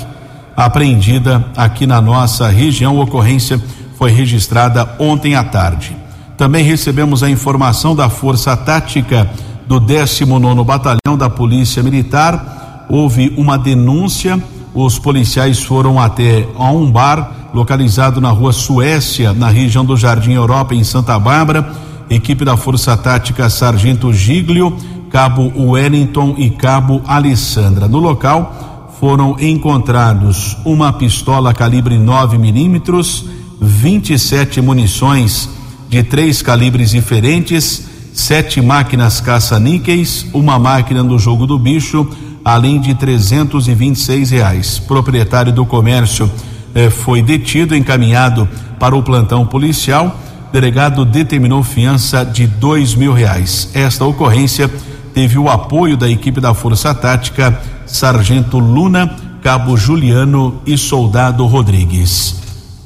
[0.57, 2.99] apreendida aqui na nossa região.
[2.99, 3.63] Ocorrência
[3.97, 5.97] foi registrada ontem à tarde.
[6.37, 9.31] Também recebemos a informação da Força Tática
[9.73, 12.85] do 19 Batalhão da Polícia Militar.
[12.91, 14.39] Houve uma denúncia.
[14.75, 20.33] Os policiais foram até a um bar localizado na rua Suécia, na região do Jardim
[20.33, 21.73] Europa, em Santa Bárbara.
[22.11, 24.77] Equipe da Força Tática Sargento Giglio,
[25.09, 27.89] Cabo Wellington e Cabo Alessandra.
[27.89, 33.25] No local foram encontrados uma pistola calibre 9 milímetros
[33.59, 35.49] 27 munições
[35.89, 42.07] de três calibres diferentes, sete máquinas caça-níqueis, uma máquina do jogo do bicho,
[42.45, 44.79] além de 326 reais.
[44.79, 46.31] Proprietário do comércio
[46.75, 48.49] eh, foi detido, encaminhado
[48.79, 50.19] para o plantão policial.
[50.53, 53.71] Delegado determinou fiança de dois mil reais.
[53.73, 54.71] Esta ocorrência
[55.15, 62.41] teve o apoio da equipe da Força Tática, Sargento Luna, Cabo Juliano e Soldado Rodrigues.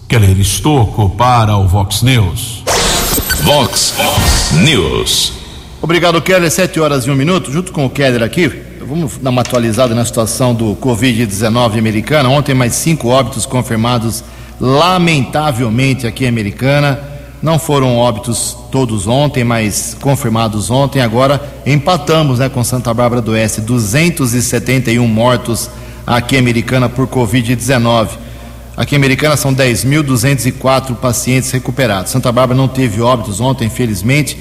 [0.08, 2.62] Keller Estocco para o Vox News.
[3.46, 3.94] Vox
[4.64, 5.32] News.
[5.80, 6.50] Obrigado, Keller.
[6.50, 7.52] Sete horas e um minuto.
[7.52, 8.48] Junto com o Keller aqui,
[8.80, 12.28] vamos dar uma atualizada na situação do Covid-19 americana.
[12.28, 14.24] Ontem, mais cinco óbitos confirmados,
[14.60, 16.98] lamentavelmente, aqui em Americana.
[17.40, 21.00] Não foram óbitos todos ontem, mas confirmados ontem.
[21.00, 25.70] Agora empatamos né, com Santa Bárbara do Oeste, 271 mortos
[26.04, 28.25] aqui em Americana por Covid-19.
[28.76, 32.12] Aqui em Americana são 10.204 pacientes recuperados.
[32.12, 34.36] Santa Bárbara não teve óbitos ontem, infelizmente.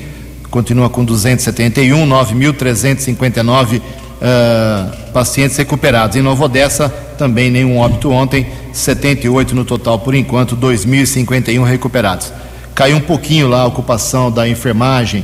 [0.52, 6.18] Continua com 271, 9.359 uh, pacientes recuperados.
[6.18, 12.34] Em Nova Odessa, também nenhum óbito ontem, 78 no total por enquanto, 2.051 recuperados.
[12.74, 15.24] Caiu um pouquinho lá a ocupação da enfermagem,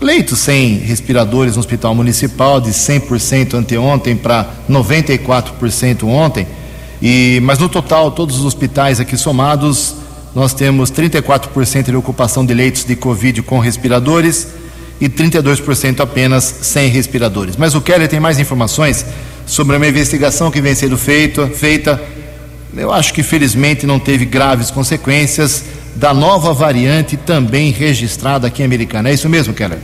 [0.00, 6.46] leitos sem respiradores no Hospital Municipal, de 100% anteontem para 94% ontem.
[7.00, 9.94] E, mas no total, todos os hospitais aqui somados,
[10.34, 14.48] nós temos 34% de ocupação de leitos de Covid com respiradores
[15.00, 17.56] e 32% apenas sem respiradores.
[17.56, 19.04] Mas o Kelly tem mais informações
[19.46, 22.02] sobre uma investigação que vem sendo feita, feita.
[22.76, 28.66] Eu acho que felizmente não teve graves consequências da nova variante também registrada aqui em
[28.66, 29.08] Americana.
[29.08, 29.78] É isso mesmo, Keller?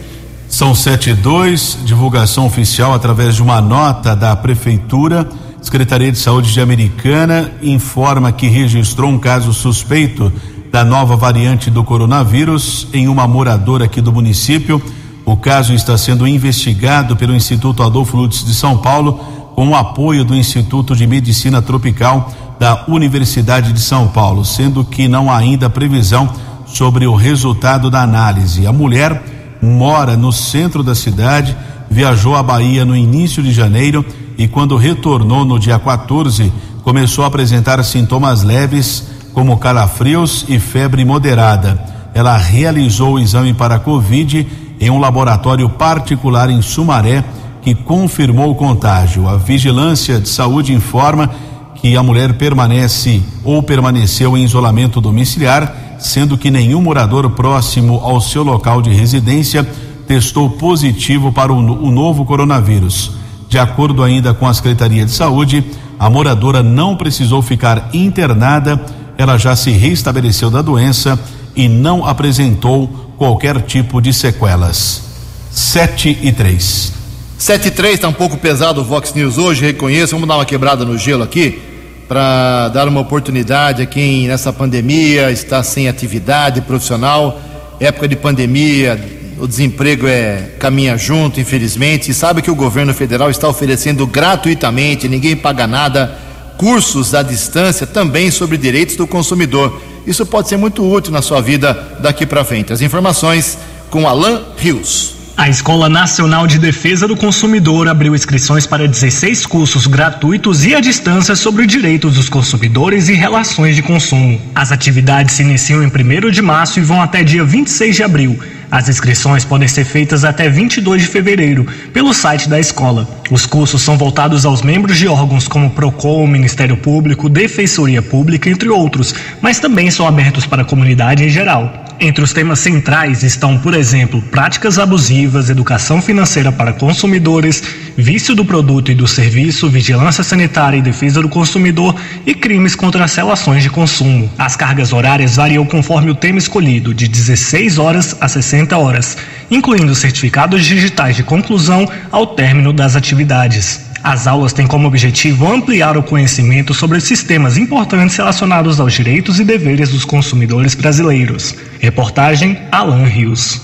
[0.48, 5.26] São 72, divulgação oficial através de uma nota da Prefeitura.
[5.62, 10.30] Secretaria de Saúde de Americana informa que registrou um caso suspeito
[10.72, 14.82] da nova variante do coronavírus em uma moradora aqui do município.
[15.24, 19.20] O caso está sendo investigado pelo Instituto Adolfo Lutz de São Paulo,
[19.54, 25.06] com o apoio do Instituto de Medicina Tropical da Universidade de São Paulo, sendo que
[25.06, 26.28] não há ainda previsão
[26.66, 28.66] sobre o resultado da análise.
[28.66, 31.56] A mulher mora no centro da cidade,
[31.88, 34.04] viajou à Bahia no início de janeiro
[34.36, 41.04] e, quando retornou no dia 14, começou a apresentar sintomas leves, como calafrios e febre
[41.04, 41.80] moderada.
[42.12, 44.46] Ela realizou o exame para Covid
[44.80, 47.24] em um laboratório particular em Sumaré
[47.62, 49.28] que confirmou o contágio.
[49.28, 51.30] A Vigilância de Saúde informa
[51.76, 58.20] que a mulher permanece ou permaneceu em isolamento domiciliar, sendo que nenhum morador próximo ao
[58.20, 59.66] seu local de residência
[60.06, 63.12] testou positivo para o, novo coronavírus.
[63.48, 65.64] De acordo ainda com a Secretaria de Saúde,
[65.98, 68.80] a moradora não precisou ficar internada,
[69.16, 71.18] ela já se restabeleceu da doença
[71.54, 75.02] e não apresentou qualquer tipo de sequelas.
[75.50, 76.92] 7 e 3.
[77.38, 80.14] 7 e 3 está um pouco pesado o Vox News hoje, reconheço.
[80.14, 81.71] Vamos dar uma quebrada no gelo aqui
[82.12, 87.40] para dar uma oportunidade a quem nessa pandemia está sem atividade profissional.
[87.80, 89.02] Época de pandemia,
[89.38, 92.10] o desemprego é caminha junto, infelizmente.
[92.10, 96.14] E sabe que o governo federal está oferecendo gratuitamente, ninguém paga nada,
[96.58, 99.80] cursos à distância também sobre direitos do consumidor.
[100.06, 102.74] Isso pode ser muito útil na sua vida daqui para frente.
[102.74, 103.56] As informações
[103.88, 105.21] com Alan Rios.
[105.36, 110.80] A Escola Nacional de Defesa do Consumidor abriu inscrições para 16 cursos gratuitos e à
[110.80, 114.40] distância sobre direitos dos consumidores e relações de consumo.
[114.54, 118.38] As atividades se iniciam em 1 de março e vão até dia 26 de abril.
[118.70, 123.08] As inscrições podem ser feitas até 22 de fevereiro pelo site da escola.
[123.32, 128.68] Os cursos são voltados aos membros de órgãos como Procon, Ministério Público, Defensoria Pública, entre
[128.68, 131.82] outros, mas também são abertos para a comunidade em geral.
[131.98, 137.62] Entre os temas centrais estão, por exemplo, práticas abusivas, educação financeira para consumidores,
[137.96, 141.94] vício do produto e do serviço, vigilância sanitária e defesa do consumidor
[142.26, 144.28] e crimes contra as relações de consumo.
[144.36, 149.16] As cargas horárias variam conforme o tema escolhido, de 16 horas a 60 horas,
[149.50, 153.92] incluindo certificados digitais de conclusão ao término das atividades.
[154.02, 159.44] As aulas têm como objetivo ampliar o conhecimento sobre sistemas importantes relacionados aos direitos e
[159.44, 161.54] deveres dos consumidores brasileiros.
[161.78, 163.60] Reportagem Alan Rios.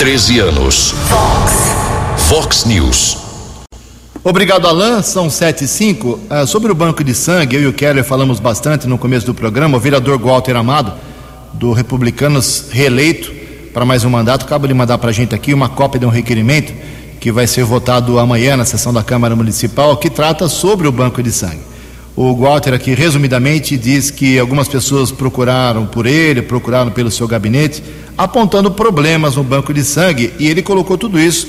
[0.00, 0.94] 13 anos.
[1.08, 1.52] Fox.
[2.28, 3.18] Fox News.
[4.24, 5.00] Obrigado, Alan.
[5.00, 6.08] São 7 e 5.
[6.08, 9.26] Uh, ah, sobre o banco de sangue, eu e o Keller falamos bastante no começo
[9.26, 9.76] do programa.
[9.76, 10.92] O vereador Walter Amado,
[11.54, 13.41] do Republicanos, reeleito
[13.72, 16.10] para mais um mandato, acaba de mandar para a gente aqui uma cópia de um
[16.10, 16.72] requerimento
[17.18, 21.22] que vai ser votado amanhã na sessão da Câmara Municipal, que trata sobre o banco
[21.22, 21.60] de sangue.
[22.14, 27.82] O Walter aqui, resumidamente, diz que algumas pessoas procuraram por ele, procuraram pelo seu gabinete,
[28.18, 31.48] apontando problemas no banco de sangue, e ele colocou tudo isso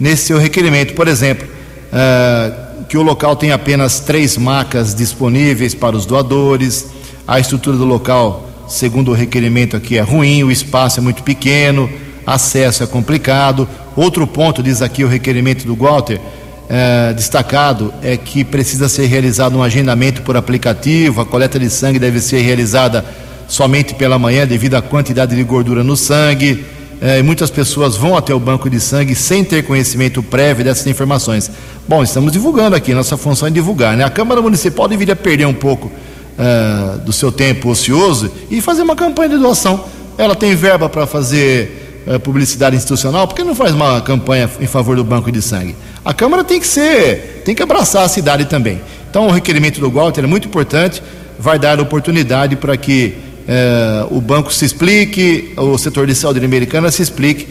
[0.00, 0.94] nesse seu requerimento.
[0.94, 1.46] Por exemplo,
[1.92, 6.86] uh, que o local tem apenas três macas disponíveis para os doadores,
[7.26, 11.90] a estrutura do local, segundo o requerimento aqui, é ruim, o espaço é muito pequeno,
[12.26, 13.68] acesso é complicado.
[13.96, 16.20] Outro ponto, diz aqui o requerimento do Walter,
[16.68, 21.98] é, destacado, é que precisa ser realizado um agendamento por aplicativo, a coleta de sangue
[21.98, 23.04] deve ser realizada
[23.48, 26.64] somente pela manhã, devido à quantidade de gordura no sangue.
[27.00, 31.50] É, muitas pessoas vão até o banco de sangue sem ter conhecimento prévio dessas informações.
[31.88, 33.96] Bom, estamos divulgando aqui, nossa função é divulgar.
[33.96, 34.04] Né?
[34.04, 35.90] A Câmara Municipal deveria perder um pouco
[36.38, 39.84] é, do seu tempo ocioso e fazer uma campanha de doação.
[40.16, 44.66] Ela tem verba para fazer uh, publicidade institucional, por que não faz uma campanha em
[44.68, 45.74] favor do banco de sangue?
[46.04, 48.80] A Câmara tem que ser, tem que abraçar a cidade também.
[49.10, 51.02] Então, o requerimento do Walter é muito importante,
[51.40, 53.16] vai dar oportunidade para que
[53.48, 57.48] uh, o banco se explique, o setor de saúde americana se explique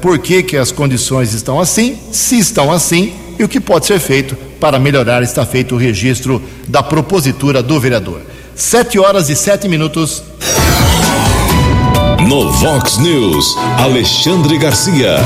[0.00, 4.00] por que, que as condições estão assim, se estão assim, e o que pode ser
[4.00, 5.24] feito para melhorar.
[5.24, 8.20] Está feito o registro da propositura do vereador.
[8.54, 10.22] Sete horas e sete minutos.
[12.28, 15.16] No Vox News, Alexandre Garcia.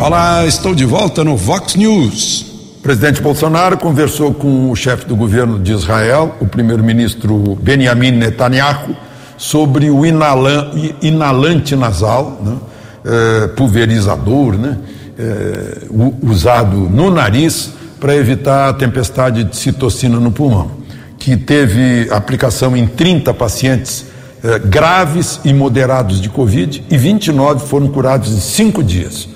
[0.00, 2.42] Olá, estou de volta no Vox News.
[2.78, 8.96] O presidente Bolsonaro conversou com o chefe do governo de Israel, o primeiro-ministro Benjamin Netanyahu,
[9.36, 10.70] sobre o inalan,
[11.02, 12.56] inalante nasal, né,
[13.04, 14.78] é, pulverizador, né,
[15.18, 15.78] é,
[16.22, 20.72] usado no nariz para evitar a tempestade de citocina no pulmão,
[21.20, 24.06] que teve aplicação em 30 pacientes
[24.42, 29.28] é, graves e moderados de Covid e 29 foram curados em cinco dias.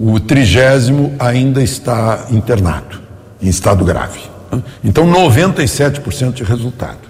[0.00, 3.02] O trigésimo ainda está internado,
[3.42, 4.20] em estado grave.
[4.50, 4.62] Né.
[4.82, 7.00] Então, 97% de resultado.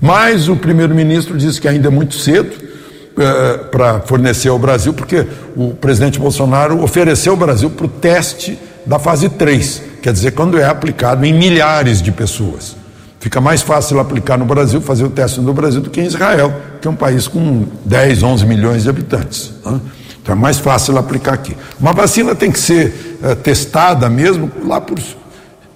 [0.00, 5.24] Mas o primeiro-ministro disse que ainda é muito cedo uh, para fornecer ao Brasil, porque
[5.54, 10.58] o presidente Bolsonaro ofereceu ao Brasil para o teste da fase 3, quer dizer, quando
[10.58, 12.76] é aplicado em milhares de pessoas.
[13.20, 16.54] Fica mais fácil aplicar no Brasil, fazer o teste no Brasil, do que em Israel,
[16.80, 19.52] que é um país com 10, 11 milhões de habitantes.
[19.64, 19.80] Né?
[20.22, 21.56] Então é mais fácil aplicar aqui.
[21.80, 24.98] Uma vacina tem que ser uh, testada mesmo lá por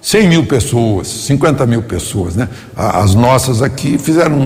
[0.01, 2.49] 100 mil pessoas, 50 mil pessoas, né?
[2.75, 4.41] As nossas aqui fizeram um,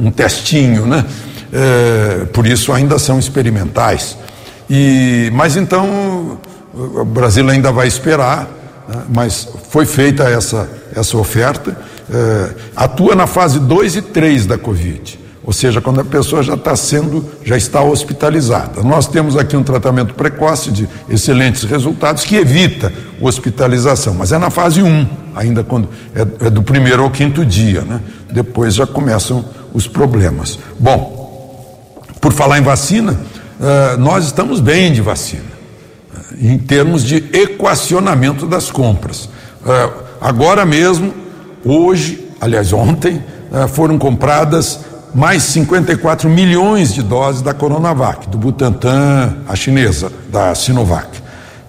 [0.00, 1.04] um, um testinho, né?
[1.52, 4.16] É, por isso ainda são experimentais.
[4.68, 6.38] E, mas então
[6.72, 8.48] o Brasil ainda vai esperar?
[9.08, 11.76] Mas foi feita essa, essa oferta.
[12.12, 16.54] É, atua na fase 2 e 3 da Covid ou seja, quando a pessoa já
[16.54, 18.82] está sendo, já está hospitalizada.
[18.82, 24.50] Nós temos aqui um tratamento precoce de excelentes resultados que evita hospitalização, mas é na
[24.50, 28.00] fase 1, ainda quando é, é do primeiro ao quinto dia, né?
[28.30, 30.58] Depois já começam os problemas.
[30.78, 35.50] Bom, por falar em vacina, uh, nós estamos bem de vacina,
[36.40, 39.26] em termos de equacionamento das compras.
[39.26, 41.12] Uh, agora mesmo,
[41.64, 43.22] hoje, aliás, ontem,
[43.72, 44.78] foram compradas
[45.14, 51.08] mais 54 milhões de doses da Coronavac, do Butantan, a chinesa, da Sinovac.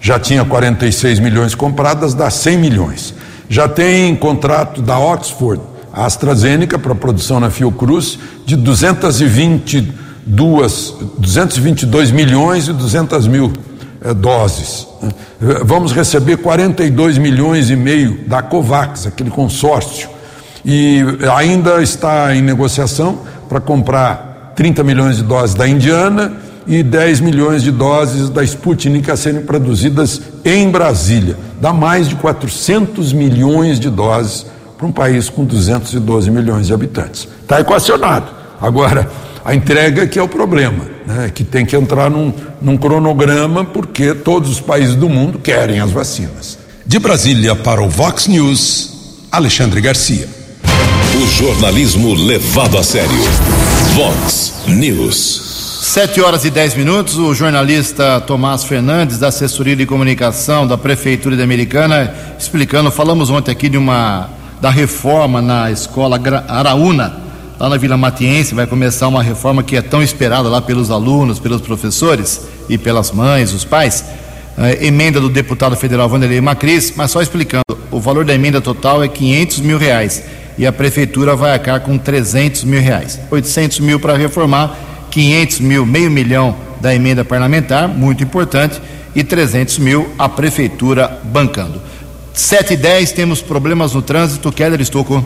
[0.00, 3.14] Já tinha 46 milhões compradas, dá 100 milhões.
[3.48, 5.62] Já tem contrato da Oxford,
[5.92, 13.52] a AstraZeneca, para produção na Fiocruz, de 222, 222 milhões e 200 mil
[14.16, 14.86] doses.
[15.64, 20.08] Vamos receber 42 milhões e meio da COVAX, aquele consórcio
[20.64, 21.00] e
[21.36, 26.32] ainda está em negociação para comprar 30 milhões de doses da Indiana
[26.66, 31.36] e 10 milhões de doses da Sputnik a serem produzidas em Brasília.
[31.60, 34.46] Dá mais de 400 milhões de doses
[34.78, 37.28] para um país com 212 milhões de habitantes.
[37.42, 38.41] Está equacionado.
[38.62, 39.10] Agora,
[39.44, 41.30] a entrega que é o problema, né?
[41.34, 45.90] que tem que entrar num, num cronograma, porque todos os países do mundo querem as
[45.90, 46.56] vacinas.
[46.86, 50.28] De Brasília para o Vox News, Alexandre Garcia.
[51.14, 53.10] O jornalismo levado a sério.
[53.94, 55.80] Vox News.
[55.82, 57.18] Sete horas e dez minutos.
[57.18, 62.90] O jornalista Tomás Fernandes, da assessoria de comunicação da Prefeitura de Americana, explicando.
[62.90, 67.21] Falamos ontem aqui de uma da reforma na escola Araúna,
[67.62, 68.56] lá na Vila Matiense.
[68.56, 73.12] Vai começar uma reforma que é tão esperada lá pelos alunos, pelos professores e pelas
[73.12, 74.04] mães, os pais.
[74.58, 79.02] Uh, emenda do deputado federal Vanderlei Macris, mas só explicando, o valor da emenda total
[79.02, 80.24] é 500 mil reais
[80.58, 83.20] e a prefeitura vai arcar com 300 mil reais.
[83.30, 84.76] 800 mil para reformar,
[85.12, 88.82] 500 mil, meio milhão da emenda parlamentar, muito importante,
[89.14, 91.80] e 300 mil a prefeitura bancando.
[92.34, 94.50] 7 e 10 temos problemas no trânsito.
[94.50, 95.24] Keller Estocco.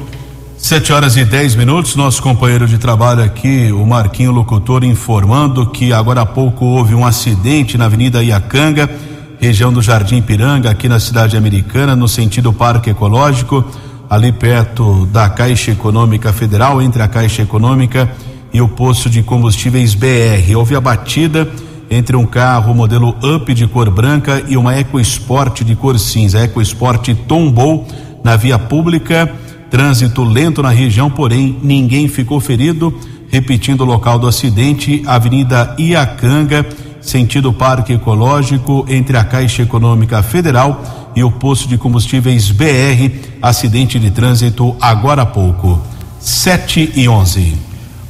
[0.58, 1.94] 7 horas e 10 minutos.
[1.96, 7.04] Nosso companheiro de trabalho aqui, o Marquinho Locutor, informando que agora há pouco houve um
[7.04, 8.90] acidente na Avenida Iacanga,
[9.38, 13.64] região do Jardim Piranga, aqui na cidade americana, no sentido Parque Ecológico
[14.08, 18.10] ali perto da Caixa Econômica Federal, entre a Caixa Econômica
[18.52, 20.56] e o posto de combustíveis BR.
[20.56, 21.48] Houve a batida
[21.90, 26.38] entre um carro modelo Up de cor branca e uma EcoSport de cor cinza.
[26.38, 27.86] A EcoSport tombou
[28.24, 29.32] na via pública,
[29.70, 32.94] trânsito lento na região, porém ninguém ficou ferido.
[33.28, 36.64] Repetindo o local do acidente, Avenida Iacanga,
[37.00, 43.10] sentido Parque Ecológico, entre a Caixa Econômica Federal e o posto de combustíveis BR,
[43.42, 45.80] acidente de trânsito agora há pouco.
[46.20, 47.54] 7 e 11.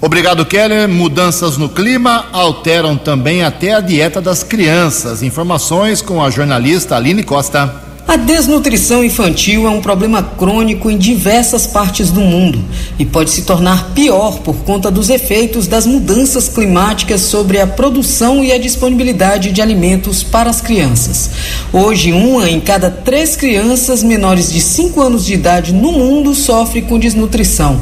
[0.01, 0.89] Obrigado, Keller.
[0.89, 5.23] Mudanças no clima alteram também até a dieta das crianças.
[5.23, 7.86] Informações com a jornalista Aline Costa.
[8.09, 12.65] A desnutrição infantil é um problema crônico em diversas partes do mundo
[13.01, 18.45] e pode se tornar pior por conta dos efeitos das mudanças climáticas sobre a produção
[18.45, 21.31] e a disponibilidade de alimentos para as crianças.
[21.73, 26.83] Hoje, uma em cada três crianças menores de 5 anos de idade no mundo sofre
[26.83, 27.81] com desnutrição.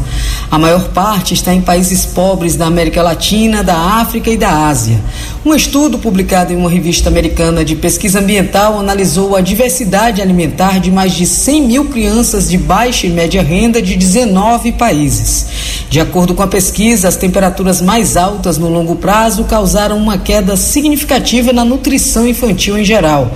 [0.51, 4.99] A maior parte está em países pobres da América Latina, da África e da Ásia.
[5.45, 10.91] Um estudo publicado em uma revista americana de pesquisa ambiental analisou a diversidade alimentar de
[10.91, 15.47] mais de 100 mil crianças de baixa e média renda de 19 países.
[15.89, 20.57] De acordo com a pesquisa, as temperaturas mais altas no longo prazo causaram uma queda
[20.57, 23.31] significativa na nutrição infantil em geral.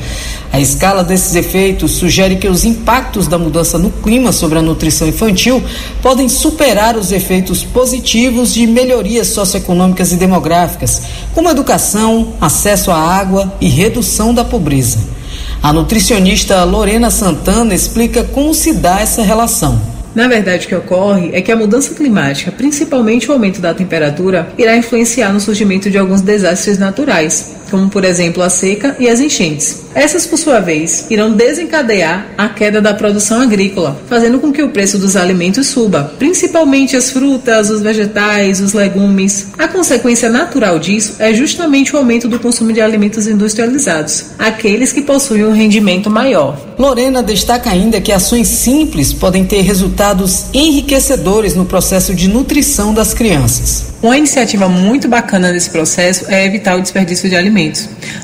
[0.53, 5.07] A escala desses efeitos sugere que os impactos da mudança no clima sobre a nutrição
[5.07, 5.63] infantil
[6.03, 11.03] podem superar os efeitos positivos de melhorias socioeconômicas e demográficas,
[11.35, 15.18] como educação, acesso à água e redução da pobreza.
[15.61, 19.81] A nutricionista Lorena Santana explica como se dá essa relação.
[20.15, 24.49] Na verdade, o que ocorre é que a mudança climática, principalmente o aumento da temperatura,
[24.57, 29.21] irá influenciar no surgimento de alguns desastres naturais, como por exemplo a seca e as
[29.21, 29.83] enchentes.
[29.95, 34.69] Essas, por sua vez, irão desencadear a queda da produção agrícola, fazendo com que o
[34.69, 39.49] preço dos alimentos suba, principalmente as frutas, os vegetais, os legumes.
[39.59, 45.03] A consequência natural disso é justamente o aumento do consumo de alimentos industrializados, aqueles que
[45.03, 46.59] possuem um rendimento maior.
[46.79, 53.13] Lorena destaca ainda que ações simples podem ter resultados enriquecedores no processo de nutrição das
[53.13, 53.89] crianças.
[54.01, 57.58] Uma iniciativa muito bacana nesse processo é evitar o desperdício de alimentos,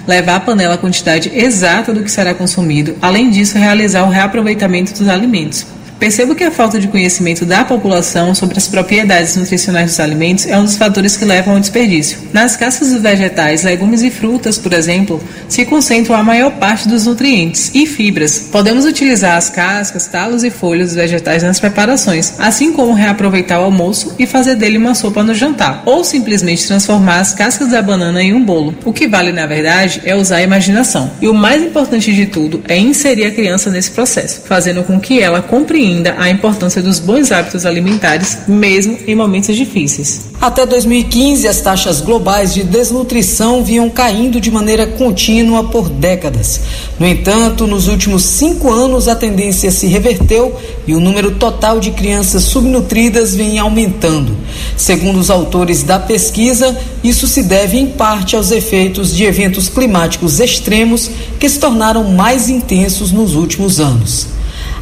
[0.06, 4.92] levar à panela a quantidade exata do que será consumido, além disso, realizar o reaproveitamento
[4.92, 5.66] dos alimentos.
[6.04, 10.54] Percebo que a falta de conhecimento da população sobre as propriedades nutricionais dos alimentos é
[10.58, 12.18] um dos fatores que levam ao desperdício.
[12.30, 17.06] Nas cascas dos vegetais, legumes e frutas, por exemplo, se concentram a maior parte dos
[17.06, 18.50] nutrientes e fibras.
[18.52, 23.64] Podemos utilizar as cascas, talos e folhas dos vegetais nas preparações, assim como reaproveitar o
[23.64, 28.22] almoço e fazer dele uma sopa no jantar, ou simplesmente transformar as cascas da banana
[28.22, 28.76] em um bolo.
[28.84, 31.10] O que vale, na verdade, é usar a imaginação.
[31.22, 35.18] E o mais importante de tudo é inserir a criança nesse processo, fazendo com que
[35.18, 40.22] ela compreenda ainda a importância dos bons hábitos alimentares, mesmo em momentos difíceis.
[40.40, 46.60] Até 2015, as taxas globais de desnutrição vinham caindo de maneira contínua por décadas.
[46.98, 50.54] No entanto, nos últimos cinco anos, a tendência se reverteu
[50.86, 54.36] e o número total de crianças subnutridas vem aumentando.
[54.76, 60.40] Segundo os autores da pesquisa, isso se deve em parte aos efeitos de eventos climáticos
[60.40, 64.33] extremos que se tornaram mais intensos nos últimos anos.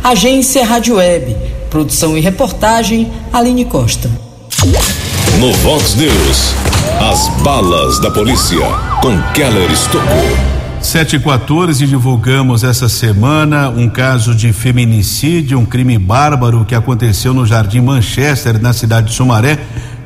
[0.05, 1.37] Agência Rádio Web.
[1.71, 4.11] Produção e reportagem, Aline Costa.
[5.39, 6.55] No Vox News,
[7.01, 8.59] as balas da polícia
[9.01, 10.03] com Keller Estocou.
[10.81, 17.81] 714 divulgamos essa semana um caso de feminicídio, um crime bárbaro que aconteceu no Jardim
[17.81, 19.57] Manchester, na cidade de Sumaré.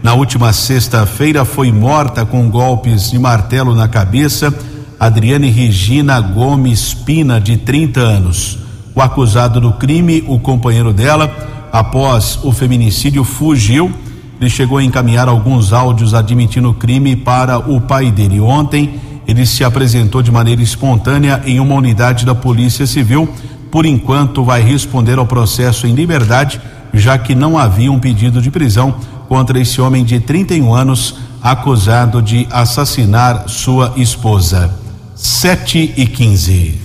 [0.03, 4.53] Na última sexta-feira foi morta com golpes de martelo na cabeça
[5.01, 8.66] Adriane Regina Gomes Pina, de 30 anos.
[8.97, 11.31] O acusado do crime, o companheiro dela,
[11.71, 13.93] após o feminicídio, fugiu.
[14.41, 18.41] Ele chegou a encaminhar alguns áudios admitindo o crime para o pai dele.
[18.41, 23.29] Ontem, ele se apresentou de maneira espontânea em uma unidade da Polícia Civil.
[23.71, 26.59] Por enquanto, vai responder ao processo em liberdade,
[26.95, 28.95] já que não havia um pedido de prisão
[29.29, 34.75] contra esse homem de 31 anos acusado de assassinar sua esposa.
[35.15, 36.81] 7 e 15.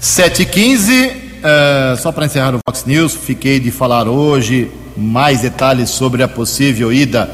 [0.00, 1.23] 7 e 15.
[1.44, 6.28] Uh, só para encerrar o Fox News, fiquei de falar hoje mais detalhes sobre a
[6.28, 7.28] possível ida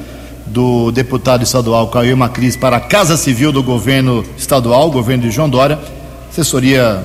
[0.46, 5.48] do deputado estadual Caio Macris para a Casa Civil do governo estadual, governo de João
[5.48, 5.76] Dória.
[5.76, 7.00] A assessoria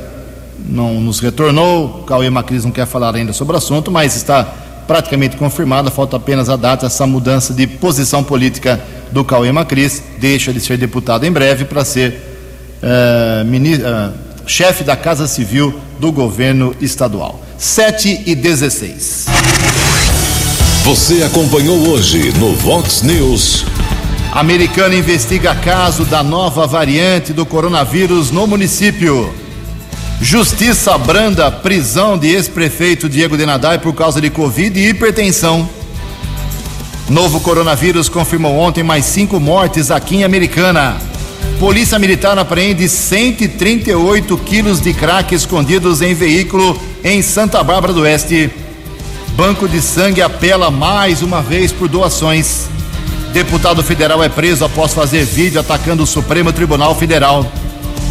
[0.67, 4.43] não nos retornou, Cauê Macris não quer falar ainda sobre o assunto, mas está
[4.87, 8.81] praticamente confirmada, falta apenas a data, essa mudança de posição política
[9.11, 12.19] do Cauê Macris, deixa de ser deputado em breve para ser
[12.81, 17.41] uh, ministro, uh, chefe da Casa Civil do governo estadual.
[17.57, 19.25] 7 e 16.
[20.83, 23.65] Você acompanhou hoje no Vox News.
[24.31, 29.33] Americana investiga caso da nova variante do coronavírus no município.
[30.21, 35.67] Justiça branda prisão de ex-prefeito Diego Denadai por causa de Covid e hipertensão.
[37.09, 40.97] Novo coronavírus confirmou ontem mais cinco mortes aqui em Americana.
[41.59, 48.51] Polícia Militar apreende 138 quilos de crack escondidos em veículo em Santa Bárbara do Oeste.
[49.35, 52.67] Banco de Sangue apela mais uma vez por doações.
[53.31, 57.49] Deputado federal é preso após fazer vídeo atacando o Supremo Tribunal Federal.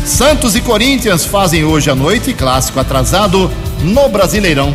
[0.06, 3.50] Santos e Corinthians fazem hoje à noite clássico atrasado
[3.82, 4.74] no Brasileirão.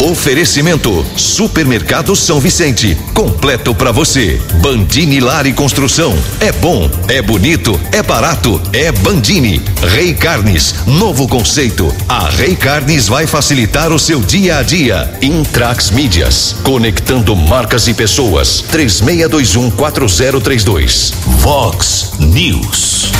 [0.00, 4.40] Oferecimento Supermercado São Vicente, completo para você.
[4.54, 6.16] Bandini Lar e Construção.
[6.40, 9.62] É bom, é bonito, é barato, é Bandini.
[9.94, 11.94] Rei Carnes, novo conceito.
[12.08, 15.12] A Rei Carnes vai facilitar o seu dia a dia.
[15.22, 18.64] Intrax Mídias, conectando marcas e pessoas.
[18.72, 21.12] 36214032.
[21.38, 23.12] Vox News.